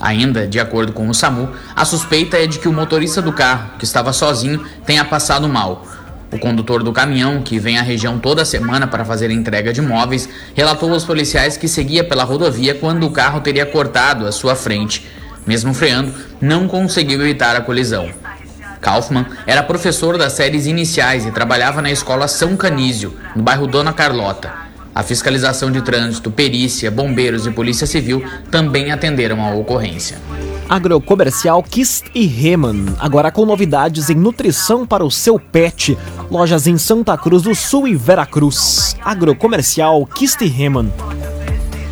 Ainda, 0.00 0.48
de 0.48 0.58
acordo 0.58 0.92
com 0.92 1.08
o 1.08 1.14
SAMU, 1.14 1.50
a 1.76 1.84
suspeita 1.84 2.36
é 2.36 2.46
de 2.46 2.58
que 2.58 2.66
o 2.66 2.72
motorista 2.72 3.22
do 3.22 3.32
carro, 3.32 3.70
que 3.78 3.84
estava 3.84 4.12
sozinho, 4.12 4.64
tenha 4.84 5.04
passado 5.04 5.48
mal. 5.48 5.86
O 6.32 6.38
condutor 6.38 6.82
do 6.82 6.92
caminhão, 6.92 7.42
que 7.42 7.58
vem 7.58 7.78
à 7.78 7.82
região 7.82 8.18
toda 8.18 8.44
semana 8.44 8.86
para 8.86 9.04
fazer 9.04 9.30
entrega 9.30 9.70
de 9.70 9.82
móveis, 9.82 10.28
relatou 10.54 10.92
aos 10.92 11.04
policiais 11.04 11.58
que 11.58 11.68
seguia 11.68 12.02
pela 12.02 12.24
rodovia 12.24 12.74
quando 12.74 13.06
o 13.06 13.10
carro 13.10 13.42
teria 13.42 13.66
cortado 13.66 14.26
a 14.26 14.32
sua 14.32 14.56
frente. 14.56 15.06
Mesmo 15.46 15.74
freando, 15.74 16.12
não 16.40 16.68
conseguiu 16.68 17.20
evitar 17.20 17.56
a 17.56 17.60
colisão. 17.60 18.08
Kaufmann 18.80 19.26
era 19.46 19.62
professor 19.62 20.18
das 20.18 20.32
séries 20.32 20.66
iniciais 20.66 21.24
e 21.24 21.30
trabalhava 21.30 21.80
na 21.80 21.90
escola 21.90 22.26
São 22.26 22.56
Canísio, 22.56 23.14
no 23.34 23.42
bairro 23.42 23.66
Dona 23.66 23.92
Carlota. 23.92 24.52
A 24.94 25.02
fiscalização 25.02 25.70
de 25.70 25.80
trânsito, 25.80 26.30
perícia, 26.30 26.90
bombeiros 26.90 27.46
e 27.46 27.50
polícia 27.50 27.86
civil 27.86 28.22
também 28.50 28.92
atenderam 28.92 29.42
a 29.42 29.54
ocorrência. 29.54 30.18
Agrocomercial 30.68 31.62
Kist 31.62 32.06
e 32.14 32.26
Reman, 32.26 32.94
agora 32.98 33.30
com 33.30 33.46
novidades 33.46 34.10
em 34.10 34.14
nutrição 34.14 34.86
para 34.86 35.04
o 35.04 35.10
seu 35.10 35.38
pet. 35.38 35.96
Lojas 36.30 36.66
em 36.66 36.76
Santa 36.76 37.16
Cruz 37.16 37.42
do 37.42 37.54
Sul 37.54 37.88
e 37.88 37.94
Veracruz. 37.94 38.96
Agrocomercial 39.02 40.06
Kist 40.06 40.40
e 40.42 40.46
Reman. 40.46 40.90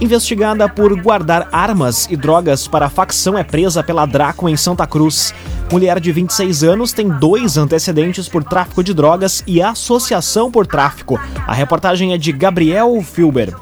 Investigada 0.00 0.66
por 0.66 0.98
guardar 0.98 1.46
armas 1.52 2.06
e 2.10 2.16
drogas 2.16 2.66
para 2.66 2.86
a 2.86 2.90
facção 2.90 3.36
é 3.36 3.44
presa 3.44 3.82
pela 3.82 4.06
Draco 4.06 4.48
em 4.48 4.56
Santa 4.56 4.86
Cruz. 4.86 5.34
Mulher 5.70 6.00
de 6.00 6.10
26 6.10 6.64
anos 6.64 6.92
tem 6.94 7.06
dois 7.06 7.58
antecedentes 7.58 8.26
por 8.26 8.42
tráfico 8.42 8.82
de 8.82 8.94
drogas 8.94 9.44
e 9.46 9.60
associação 9.60 10.50
por 10.50 10.66
tráfico. 10.66 11.20
A 11.46 11.52
reportagem 11.52 12.14
é 12.14 12.18
de 12.18 12.32
Gabriel 12.32 13.02
Filber. 13.02 13.54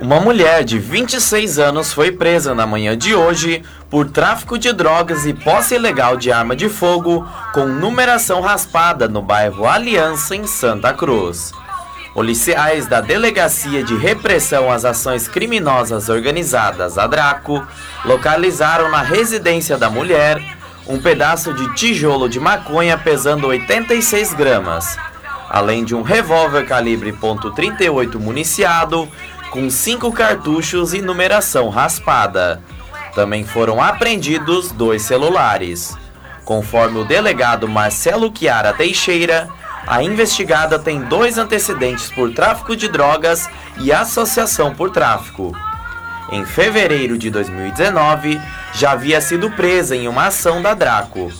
Uma 0.00 0.18
mulher 0.18 0.64
de 0.64 0.80
26 0.80 1.60
anos 1.60 1.92
foi 1.92 2.10
presa 2.10 2.52
na 2.52 2.66
manhã 2.66 2.98
de 2.98 3.14
hoje 3.14 3.62
por 3.88 4.10
tráfico 4.10 4.58
de 4.58 4.72
drogas 4.72 5.24
e 5.24 5.32
posse 5.32 5.76
ilegal 5.76 6.16
de 6.16 6.32
arma 6.32 6.56
de 6.56 6.68
fogo 6.68 7.24
com 7.52 7.66
numeração 7.66 8.40
raspada 8.40 9.06
no 9.06 9.22
bairro 9.22 9.64
Aliança, 9.64 10.34
em 10.34 10.44
Santa 10.44 10.92
Cruz. 10.92 11.52
Policiais 12.14 12.86
da 12.86 13.00
Delegacia 13.00 13.82
de 13.82 13.96
Repressão 13.96 14.70
às 14.70 14.84
Ações 14.84 15.26
Criminosas 15.26 16.08
Organizadas, 16.08 16.96
a 16.96 17.08
Draco, 17.08 17.66
localizaram 18.04 18.88
na 18.88 19.02
residência 19.02 19.76
da 19.76 19.90
mulher 19.90 20.40
um 20.86 21.00
pedaço 21.00 21.52
de 21.52 21.74
tijolo 21.74 22.28
de 22.28 22.38
maconha 22.38 22.96
pesando 22.96 23.48
86 23.48 24.32
gramas, 24.32 24.96
além 25.50 25.84
de 25.84 25.92
um 25.92 26.02
revólver 26.02 26.64
calibre 26.66 27.12
.38 27.12 28.14
municiado 28.20 29.08
com 29.50 29.68
cinco 29.68 30.12
cartuchos 30.12 30.94
e 30.94 31.02
numeração 31.02 31.68
raspada. 31.68 32.62
Também 33.12 33.44
foram 33.44 33.82
apreendidos 33.82 34.70
dois 34.70 35.02
celulares. 35.02 35.96
Conforme 36.44 37.00
o 37.00 37.04
delegado 37.04 37.66
Marcelo 37.66 38.32
Chiara 38.32 38.72
Teixeira, 38.72 39.48
a 39.86 40.02
investigada 40.02 40.78
tem 40.78 41.02
dois 41.02 41.36
antecedentes 41.36 42.10
por 42.10 42.32
tráfico 42.32 42.74
de 42.74 42.88
drogas 42.88 43.48
e 43.78 43.92
associação 43.92 44.74
por 44.74 44.90
tráfico. 44.90 45.52
Em 46.32 46.44
fevereiro 46.46 47.18
de 47.18 47.30
2019, 47.30 48.40
já 48.72 48.92
havia 48.92 49.20
sido 49.20 49.50
presa 49.50 49.94
em 49.94 50.08
uma 50.08 50.26
ação 50.26 50.62
da 50.62 50.74
Draco. 50.74 51.30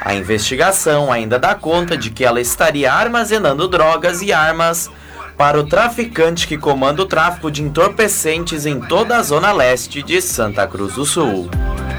A 0.00 0.14
investigação 0.14 1.10
ainda 1.10 1.38
dá 1.38 1.54
conta 1.54 1.96
de 1.96 2.10
que 2.10 2.24
ela 2.24 2.40
estaria 2.40 2.92
armazenando 2.92 3.68
drogas 3.68 4.20
e 4.22 4.32
armas 4.32 4.90
para 5.36 5.58
o 5.58 5.64
traficante 5.64 6.46
que 6.46 6.56
comanda 6.56 7.02
o 7.02 7.06
tráfico 7.06 7.50
de 7.50 7.62
entorpecentes 7.62 8.66
em 8.66 8.80
toda 8.80 9.16
a 9.16 9.22
zona 9.22 9.52
leste 9.52 10.02
de 10.02 10.20
Santa 10.20 10.66
Cruz 10.66 10.94
do 10.94 11.04
Sul. 11.04 11.48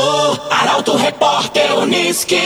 Arauto 0.51 0.97
Repórter 0.97 1.79
Unisque. 1.79 2.41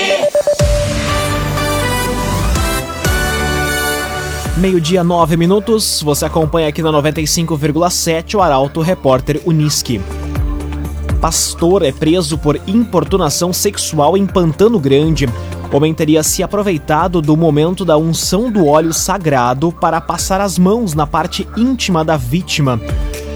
Meio-dia, 4.60 5.02
9 5.02 5.38
minutos. 5.38 6.02
Você 6.02 6.26
acompanha 6.26 6.68
aqui 6.68 6.82
na 6.82 6.90
95,7 6.90 8.34
o 8.34 8.42
Arauto 8.42 8.82
Repórter 8.82 9.40
Unisque. 9.46 9.98
Pastor 11.18 11.82
é 11.82 11.90
preso 11.90 12.36
por 12.36 12.60
importunação 12.66 13.54
sexual 13.54 14.18
em 14.18 14.26
Pantano 14.26 14.78
Grande. 14.78 15.26
Homem 15.72 15.94
teria 15.94 16.22
se 16.22 16.42
aproveitado 16.42 17.22
do 17.22 17.34
momento 17.38 17.86
da 17.86 17.96
unção 17.96 18.52
do 18.52 18.66
óleo 18.66 18.92
sagrado 18.92 19.72
para 19.72 19.98
passar 19.98 20.42
as 20.42 20.58
mãos 20.58 20.92
na 20.92 21.06
parte 21.06 21.48
íntima 21.56 22.04
da 22.04 22.18
vítima. 22.18 22.78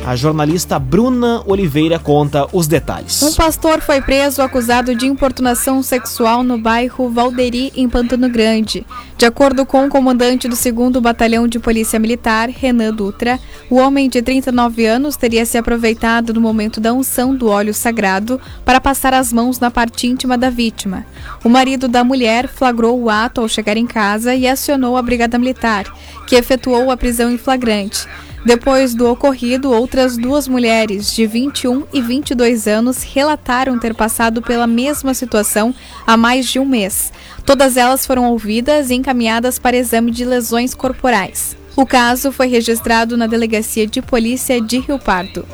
A 0.07 0.15
jornalista 0.15 0.79
Bruna 0.79 1.43
Oliveira 1.47 1.99
conta 1.99 2.47
os 2.53 2.67
detalhes. 2.67 3.23
Um 3.23 3.33
pastor 3.33 3.81
foi 3.81 4.03
preso 4.03 4.43
acusado 4.43 4.95
de 4.95 5.07
importunação 5.07 5.83
sexual 5.83 6.45
no 6.45 6.59
bairro 6.59 7.09
Valderi, 7.09 7.73
em 7.75 7.89
Pantano 7.89 8.29
Grande. 8.29 8.87
De 9.17 9.25
acordo 9.25 9.65
com 9.65 9.87
o 9.87 9.89
comandante 9.89 10.47
do 10.47 10.57
2 10.57 11.01
Batalhão 11.01 11.49
de 11.49 11.59
Polícia 11.59 11.99
Militar, 11.99 12.51
Renan 12.51 12.93
Dutra, 12.93 13.41
o 13.71 13.77
homem 13.77 14.11
de 14.11 14.21
39 14.21 14.85
anos 14.85 15.17
teria 15.17 15.47
se 15.47 15.57
aproveitado 15.57 16.35
do 16.35 16.41
momento 16.41 16.83
da 16.83 16.93
unção 16.93 17.35
do 17.35 17.49
óleo 17.49 17.73
sagrado 17.73 18.39
para 18.63 18.83
passar 18.83 19.15
as 19.15 19.33
mãos 19.33 19.59
na 19.59 19.71
parte 19.71 20.07
íntima 20.07 20.37
da 20.37 20.51
vítima. 20.51 21.07
O 21.43 21.49
marido 21.49 21.89
da 21.89 22.05
mulher 22.05 22.47
flagrou 22.47 23.01
o 23.01 23.09
ato 23.09 23.41
ao 23.41 23.49
chegar 23.49 23.79
em 23.79 23.87
casa 23.87 24.35
e 24.35 24.47
acionou 24.47 24.99
a 24.99 25.03
Brigada 25.03 25.39
Militar, 25.39 25.87
que 26.27 26.37
efetuou 26.37 26.91
a 26.91 26.97
prisão 26.97 27.31
em 27.31 27.39
flagrante. 27.39 28.07
Depois 28.45 28.95
do 28.95 29.11
ocorrido, 29.11 29.73
outras 29.73 30.19
duas 30.19 30.47
mulheres 30.47 31.15
de 31.15 31.27
21 31.27 31.85
e 31.93 32.03
22 32.03 32.69
anos 32.69 33.03
relataram 33.03 33.79
ter 33.79 33.95
passado 33.95 34.43
pela 34.43 34.67
mesma 34.67 35.15
situação 35.15 35.75
há 36.07 36.15
mais 36.15 36.47
de 36.47 36.59
um 36.59 36.67
mês. 36.67 37.11
Todas 37.47 37.79
elas 37.79 38.05
foram 38.05 38.31
ouvidas 38.31 38.91
e 38.91 38.95
encaminhadas 38.95 39.59
para 39.59 39.77
exame 39.77 40.11
de 40.11 40.27
lesões 40.27 40.75
corporais. 40.75 41.57
O 41.75 41.87
caso 41.87 42.31
foi 42.31 42.47
registrado 42.47 43.17
na 43.17 43.27
Delegacia 43.27 43.87
de 43.87 44.03
Polícia 44.03 44.61
de 44.61 44.79
Rio 44.79 44.99
Pardo. 44.99 45.47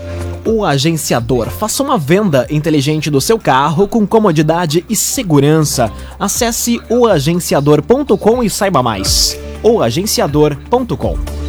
O 0.44 0.64
agenciador. 0.64 1.49
Faça 1.49 1.82
uma 1.82 1.97
venda 1.97 2.47
inteligente 2.50 3.09
do 3.09 3.20
seu 3.20 3.38
carro 3.38 3.87
com 3.87 4.06
comodidade 4.06 4.85
e 4.88 4.97
segurança. 4.97 5.92
Acesse 6.18 6.80
oagenciador.com 6.90 8.42
e 8.42 8.50
saiba 8.50 8.82
mais. 8.82 9.38
ou 9.62 9.82
agenciador.com. 9.82 11.39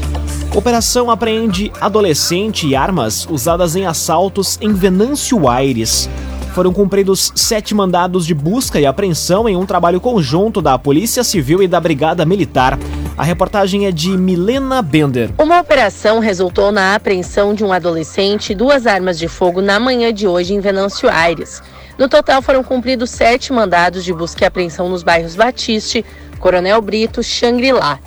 Operação 0.53 1.10
apreende 1.10 1.72
adolescente 1.79 2.67
e 2.67 2.75
armas 2.75 3.25
usadas 3.29 3.77
em 3.77 3.86
assaltos 3.86 4.58
em 4.60 4.74
Venâncio 4.74 5.48
Aires. 5.48 6.10
Foram 6.53 6.74
cumpridos 6.74 7.31
sete 7.34 7.74
mandados 7.74 8.25
de 8.25 8.34
busca 8.34 8.77
e 8.77 8.86
apreensão 8.86 9.48
em 9.48 9.55
um 9.55 9.65
trabalho 9.65 10.01
conjunto 10.01 10.62
da 10.62 10.77
Polícia 10.77 11.24
Civil 11.24 11.63
e 11.63 11.70
da 11.70 11.79
Brigada 11.79 12.25
Militar. 12.25 12.77
A 13.17 13.24
reportagem 13.24 13.86
é 13.86 13.93
de 13.93 14.10
Milena 14.17 14.81
Bender. 14.81 15.31
Uma 15.38 15.62
operação 15.62 16.20
resultou 16.20 16.70
na 16.70 16.96
apreensão 16.96 17.53
de 17.53 17.63
um 17.63 17.72
adolescente 17.72 18.50
e 18.50 18.55
duas 18.55 18.86
armas 18.86 19.17
de 19.17 19.29
fogo 19.29 19.62
na 19.62 19.79
manhã 19.79 20.13
de 20.13 20.27
hoje 20.27 20.53
em 20.53 20.60
Venâncio 20.60 21.10
Aires. 21.10 21.63
No 21.98 22.10
total 22.10 22.41
foram 22.41 22.62
cumpridos 22.62 23.10
sete 23.10 23.53
mandados 23.53 24.03
de 24.03 24.13
busca 24.13 24.43
e 24.43 24.48
apreensão 24.48 24.89
nos 24.89 25.01
bairros 25.01 25.34
Batiste, 25.34 26.03
Coronel 26.39 26.81
Brito, 26.81 27.24
Xangri-Lá. 27.24 28.00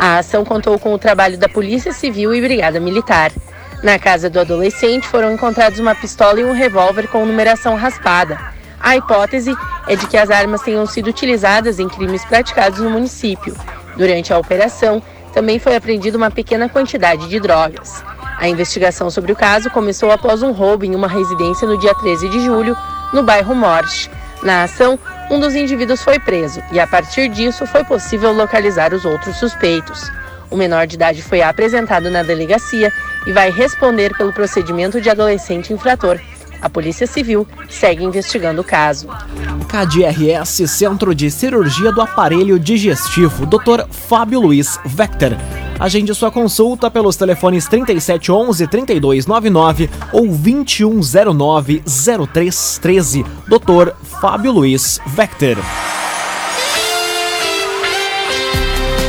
A 0.00 0.16
ação 0.16 0.46
contou 0.46 0.78
com 0.78 0.94
o 0.94 0.98
trabalho 0.98 1.36
da 1.36 1.46
Polícia 1.46 1.92
Civil 1.92 2.34
e 2.34 2.40
Brigada 2.40 2.80
Militar. 2.80 3.30
Na 3.82 3.98
casa 3.98 4.30
do 4.30 4.40
adolescente 4.40 5.06
foram 5.06 5.30
encontrados 5.30 5.78
uma 5.78 5.94
pistola 5.94 6.40
e 6.40 6.44
um 6.44 6.54
revólver 6.54 7.06
com 7.08 7.26
numeração 7.26 7.76
raspada. 7.76 8.40
A 8.80 8.96
hipótese 8.96 9.54
é 9.86 9.94
de 9.94 10.06
que 10.06 10.16
as 10.16 10.30
armas 10.30 10.62
tenham 10.62 10.86
sido 10.86 11.08
utilizadas 11.08 11.78
em 11.78 11.86
crimes 11.86 12.24
praticados 12.24 12.80
no 12.80 12.88
município. 12.88 13.54
Durante 13.94 14.32
a 14.32 14.38
operação, 14.38 15.02
também 15.34 15.58
foi 15.58 15.76
apreendida 15.76 16.16
uma 16.16 16.30
pequena 16.30 16.66
quantidade 16.66 17.28
de 17.28 17.38
drogas. 17.38 18.02
A 18.38 18.48
investigação 18.48 19.10
sobre 19.10 19.32
o 19.32 19.36
caso 19.36 19.68
começou 19.68 20.10
após 20.10 20.42
um 20.42 20.50
roubo 20.50 20.86
em 20.86 20.94
uma 20.94 21.08
residência 21.08 21.68
no 21.68 21.76
dia 21.76 21.94
13 21.94 22.26
de 22.30 22.40
julho, 22.40 22.74
no 23.12 23.22
bairro 23.22 23.54
Morte. 23.54 24.10
Na 24.42 24.62
ação, 24.62 24.98
um 25.30 25.38
dos 25.38 25.54
indivíduos 25.54 26.02
foi 26.02 26.18
preso 26.18 26.60
e, 26.72 26.80
a 26.80 26.86
partir 26.86 27.28
disso, 27.28 27.64
foi 27.64 27.84
possível 27.84 28.32
localizar 28.32 28.92
os 28.92 29.04
outros 29.04 29.36
suspeitos. 29.36 30.10
O 30.50 30.56
menor 30.56 30.86
de 30.88 30.96
idade 30.96 31.22
foi 31.22 31.40
apresentado 31.40 32.10
na 32.10 32.24
delegacia 32.24 32.92
e 33.26 33.32
vai 33.32 33.50
responder 33.50 34.12
pelo 34.18 34.32
procedimento 34.32 35.00
de 35.00 35.08
adolescente 35.08 35.72
infrator. 35.72 36.20
A 36.60 36.68
Polícia 36.68 37.06
Civil 37.06 37.46
segue 37.70 38.04
investigando 38.04 38.60
o 38.60 38.64
caso. 38.64 39.08
KDRS 39.68 40.68
Centro 40.68 41.14
de 41.14 41.30
Cirurgia 41.30 41.92
do 41.92 42.02
Aparelho 42.02 42.58
Digestivo, 42.58 43.46
Dr. 43.46 43.86
Fábio 43.88 44.40
Luiz 44.40 44.78
Vector. 44.84 45.36
Agende 45.80 46.14
sua 46.14 46.30
consulta 46.30 46.90
pelos 46.90 47.16
telefones 47.16 47.66
3711 47.66 48.66
3299 48.66 49.88
ou 50.12 50.26
2109 50.26 51.82
0313. 51.86 53.24
Dr. 53.48 53.94
Fábio 54.20 54.52
Luiz 54.52 55.00
Vector. 55.06 55.56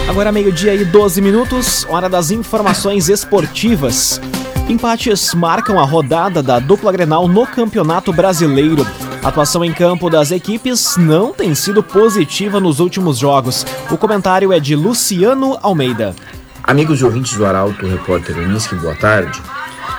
Agora 0.10 0.32
meio-dia 0.32 0.74
e 0.74 0.86
12 0.86 1.22
minutos, 1.22 1.86
hora 1.90 2.08
das 2.08 2.32
informações 2.32 3.10
esportivas. 3.10 4.22
Empates 4.70 5.34
marcam 5.34 5.78
a 5.78 5.84
rodada 5.84 6.42
da 6.42 6.58
dupla 6.58 6.94
Grenal 6.94 7.28
no 7.28 7.46
Campeonato 7.46 8.14
Brasileiro. 8.14 8.88
A 9.22 9.28
atuação 9.28 9.64
em 9.64 9.74
campo 9.74 10.10
das 10.10 10.32
equipes 10.32 10.96
não 10.96 11.34
tem 11.34 11.54
sido 11.54 11.84
positiva 11.84 12.62
nos 12.62 12.80
últimos 12.80 13.18
jogos. 13.18 13.66
O 13.90 13.98
comentário 13.98 14.54
é 14.54 14.60
de 14.60 14.74
Luciano 14.74 15.58
Almeida. 15.62 16.16
Amigos 16.64 17.02
e 17.02 17.06
ouvintes 17.06 17.36
do 17.36 17.46
Arauto, 17.46 17.88
repórter 17.88 18.38
Unisque, 18.38 18.76
boa 18.76 18.94
tarde. 18.94 19.42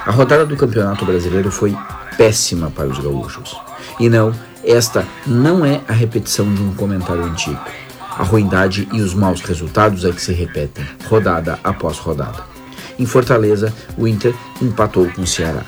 A 0.07 0.13
rodada 0.13 0.47
do 0.47 0.57
Campeonato 0.57 1.05
Brasileiro 1.05 1.51
foi 1.51 1.77
péssima 2.17 2.71
para 2.71 2.87
os 2.87 3.01
gaúchos. 3.01 3.57
E 3.99 4.09
não, 4.09 4.33
esta 4.65 5.05
não 5.27 5.67
é 5.67 5.81
a 5.89 5.93
repetição 5.93 6.53
de 6.55 6.63
um 6.63 6.73
comentário 6.73 7.25
antigo. 7.25 7.61
A 8.17 8.23
ruindade 8.23 8.89
e 8.93 9.01
os 9.01 9.13
maus 9.13 9.41
resultados 9.41 10.05
é 10.05 10.13
que 10.13 10.23
se 10.23 10.33
repetem, 10.33 10.87
rodada 11.09 11.59
após 11.65 11.99
rodada. 11.99 12.45
Em 12.97 13.07
Fortaleza, 13.07 13.75
o 13.99 14.07
Inter 14.07 14.33
empatou 14.61 15.11
com 15.11 15.23
o 15.23 15.27
Ceará. 15.27 15.65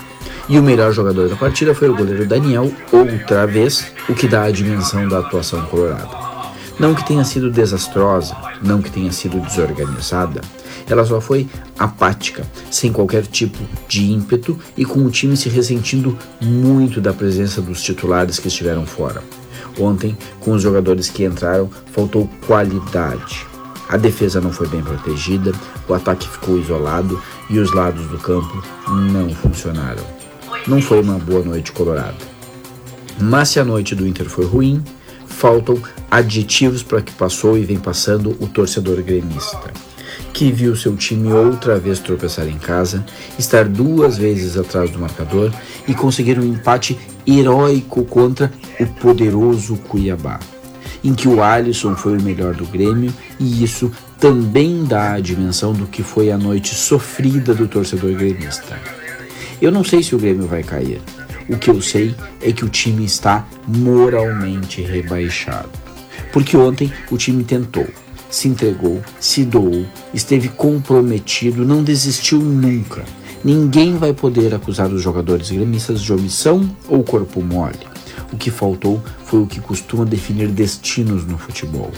E 0.48 0.58
o 0.58 0.62
melhor 0.62 0.92
jogador 0.92 1.28
da 1.28 1.36
partida 1.36 1.74
foi 1.74 1.88
o 1.88 1.96
goleiro 1.96 2.24
Daniel, 2.24 2.72
outra 2.92 3.46
vez, 3.46 3.92
o 4.08 4.14
que 4.14 4.28
dá 4.28 4.44
a 4.44 4.50
dimensão 4.50 5.08
da 5.08 5.18
atuação 5.18 5.60
colorada. 5.66 6.08
Não 6.78 6.94
que 6.94 7.04
tenha 7.04 7.24
sido 7.24 7.50
desastrosa, 7.50 8.36
não 8.62 8.80
que 8.80 8.90
tenha 8.90 9.10
sido 9.10 9.40
desorganizada, 9.40 10.40
ela 10.88 11.04
só 11.04 11.20
foi 11.20 11.48
apática, 11.78 12.46
sem 12.70 12.92
qualquer 12.92 13.26
tipo 13.26 13.58
de 13.88 14.10
ímpeto 14.10 14.58
e 14.76 14.84
com 14.84 15.04
o 15.04 15.10
time 15.10 15.36
se 15.36 15.48
ressentindo 15.48 16.16
muito 16.40 17.00
da 17.00 17.12
presença 17.12 17.60
dos 17.60 17.82
titulares 17.82 18.38
que 18.38 18.48
estiveram 18.48 18.86
fora. 18.86 19.22
Ontem, 19.78 20.16
com 20.40 20.52
os 20.52 20.62
jogadores 20.62 21.08
que 21.08 21.24
entraram, 21.24 21.68
faltou 21.92 22.28
qualidade. 22.46 23.46
A 23.88 23.96
defesa 23.96 24.40
não 24.40 24.52
foi 24.52 24.66
bem 24.68 24.82
protegida, 24.82 25.52
o 25.88 25.94
ataque 25.94 26.28
ficou 26.28 26.58
isolado 26.58 27.20
e 27.50 27.58
os 27.58 27.72
lados 27.72 28.06
do 28.06 28.18
campo 28.18 28.62
não 28.88 29.28
funcionaram. 29.34 30.02
Não 30.66 30.80
foi 30.80 31.00
uma 31.00 31.18
boa 31.18 31.42
noite 31.42 31.72
colorada. 31.72 32.16
Mas 33.20 33.50
se 33.50 33.60
a 33.60 33.64
noite 33.64 33.94
do 33.94 34.06
Inter 34.06 34.28
foi 34.28 34.46
ruim, 34.46 34.82
faltam 35.26 35.80
aditivos 36.10 36.82
para 36.82 37.02
que 37.02 37.12
passou 37.12 37.58
e 37.58 37.64
vem 37.64 37.78
passando 37.78 38.36
o 38.40 38.46
torcedor 38.46 39.02
gremista, 39.02 39.72
que 40.34 40.50
viu 40.50 40.74
seu 40.74 40.96
time 40.96 41.32
outra 41.32 41.78
vez 41.78 42.00
tropeçar 42.00 42.48
em 42.48 42.58
casa, 42.58 43.06
estar 43.38 43.66
duas 43.66 44.18
vezes 44.18 44.56
atrás 44.56 44.90
do 44.90 44.98
marcador 44.98 45.52
e 45.86 45.94
conseguir 45.94 46.40
um 46.40 46.44
empate 46.44 46.98
heróico 47.24 48.04
contra 48.04 48.52
o 48.80 48.84
poderoso 48.84 49.76
Cuiabá, 49.76 50.40
em 51.04 51.14
que 51.14 51.28
o 51.28 51.40
Alisson 51.40 51.94
foi 51.94 52.18
o 52.18 52.22
melhor 52.22 52.52
do 52.52 52.66
Grêmio 52.66 53.14
e 53.38 53.62
isso 53.62 53.92
também 54.18 54.84
dá 54.84 55.12
a 55.12 55.20
dimensão 55.20 55.72
do 55.72 55.86
que 55.86 56.02
foi 56.02 56.32
a 56.32 56.36
noite 56.36 56.74
sofrida 56.74 57.54
do 57.54 57.68
torcedor 57.68 58.12
gremista. 58.14 58.76
Eu 59.62 59.70
não 59.70 59.84
sei 59.84 60.02
se 60.02 60.16
o 60.16 60.18
Grêmio 60.18 60.48
vai 60.48 60.64
cair. 60.64 61.00
O 61.48 61.56
que 61.56 61.70
eu 61.70 61.80
sei 61.80 62.14
é 62.42 62.50
que 62.50 62.64
o 62.64 62.68
time 62.68 63.04
está 63.04 63.46
moralmente 63.68 64.82
rebaixado. 64.82 65.70
Porque 66.32 66.56
ontem 66.56 66.92
o 67.10 67.16
time 67.16 67.44
tentou, 67.44 67.86
se 68.34 68.48
entregou, 68.48 69.00
se 69.20 69.44
doou, 69.44 69.86
esteve 70.12 70.48
comprometido, 70.48 71.64
não 71.64 71.84
desistiu 71.84 72.40
nunca. 72.40 73.04
Ninguém 73.44 73.96
vai 73.96 74.12
poder 74.12 74.52
acusar 74.52 74.92
os 74.92 75.00
jogadores 75.00 75.50
gremistas 75.50 76.02
de 76.02 76.12
omissão 76.12 76.68
ou 76.88 77.04
corpo 77.04 77.40
mole. 77.40 77.78
O 78.32 78.36
que 78.36 78.50
faltou 78.50 79.00
foi 79.24 79.40
o 79.40 79.46
que 79.46 79.60
costuma 79.60 80.04
definir 80.04 80.48
destinos 80.48 81.24
no 81.24 81.38
futebol: 81.38 81.92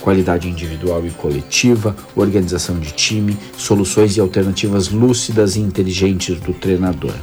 qualidade 0.00 0.48
individual 0.48 1.06
e 1.06 1.10
coletiva, 1.10 1.94
organização 2.16 2.78
de 2.78 2.92
time, 2.92 3.36
soluções 3.58 4.16
e 4.16 4.20
alternativas 4.20 4.88
lúcidas 4.88 5.56
e 5.56 5.60
inteligentes 5.60 6.40
do 6.40 6.54
treinador. 6.54 7.14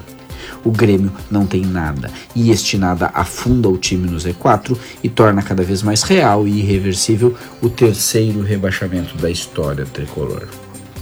O 0.63 0.71
Grêmio 0.71 1.11
não 1.31 1.45
tem 1.45 1.61
nada, 1.61 2.11
e 2.35 2.51
este 2.51 2.77
nada 2.77 3.09
afunda 3.13 3.69
o 3.69 3.77
time 3.77 4.09
no 4.09 4.17
Z4 4.17 4.77
e 5.03 5.09
torna 5.09 5.41
cada 5.41 5.63
vez 5.63 5.81
mais 5.81 6.03
real 6.03 6.47
e 6.47 6.59
irreversível 6.59 7.35
o 7.61 7.69
terceiro 7.69 8.41
rebaixamento 8.41 9.17
da 9.17 9.29
história 9.29 9.85
tricolor. 9.85 10.47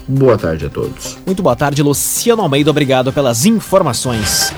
Boa 0.07 0.37
tarde 0.37 0.65
a 0.65 0.69
todos. 0.69 1.17
Muito 1.25 1.43
boa 1.43 1.55
tarde, 1.55 1.83
Luciano 1.83 2.41
Almeida. 2.41 2.71
Obrigado 2.71 3.11
pelas 3.11 3.45
informações. 3.45 4.53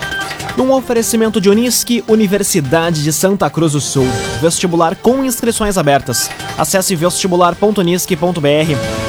Num 0.55 0.71
oferecimento 0.71 1.41
de 1.41 1.49
Unisque, 1.49 2.03
Universidade 2.07 3.03
de 3.03 3.13
Santa 3.13 3.49
Cruz 3.49 3.71
do 3.71 3.81
Sul. 3.81 4.05
Vestibular 4.41 4.95
com 4.95 5.23
inscrições 5.23 5.77
abertas. 5.77 6.29
Acesse 6.57 6.95
vestibular.unisque.br. 6.95 9.08